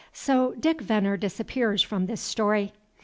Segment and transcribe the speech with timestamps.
[0.13, 2.73] So Dick Venner disappears from this story.